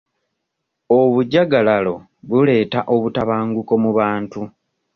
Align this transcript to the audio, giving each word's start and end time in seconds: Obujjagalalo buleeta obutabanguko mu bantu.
Obujjagalalo 0.99 1.93
buleeta 2.27 2.79
obutabanguko 2.95 3.73
mu 3.83 3.91
bantu. 3.97 4.41